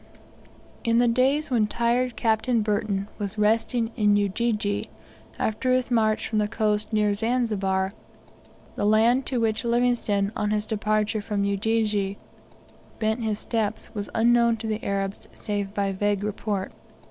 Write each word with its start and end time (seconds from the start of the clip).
In 0.83 0.97
the 0.97 1.07
days 1.07 1.51
when 1.51 1.67
tired 1.67 2.15
Captain 2.15 2.63
Burton 2.63 3.07
was 3.19 3.37
resting 3.37 3.91
in 3.95 4.15
Ujiji, 4.15 4.89
after 5.37 5.73
his 5.73 5.91
march 5.91 6.27
from 6.27 6.39
the 6.39 6.47
coast 6.47 6.91
near 6.91 7.13
Zanzibar, 7.13 7.93
the 8.75 8.85
land 8.87 9.27
to 9.27 9.39
which 9.39 9.63
Livingstone, 9.63 10.31
on 10.35 10.49
his 10.49 10.65
departure 10.65 11.21
from 11.21 11.43
Ujiji, 11.43 12.17
bent 12.97 13.21
his 13.21 13.37
steps 13.37 13.93
was 13.93 14.09
unknown 14.15 14.57
to 14.57 14.65
the 14.65 14.83
Arabs 14.83 15.27
save 15.35 15.71
by 15.75 15.91
vague 15.91 16.23
report. 16.23 16.71